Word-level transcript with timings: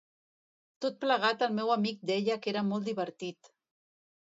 Tot 0.85 0.97
plegat 1.05 1.43
el 1.49 1.53
meu 1.59 1.69
amic 1.77 2.03
deia 2.13 2.39
que 2.47 2.51
era 2.55 2.65
molt 2.73 2.91
divertit. 2.91 3.55